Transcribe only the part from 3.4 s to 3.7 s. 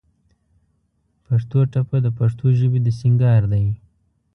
دى.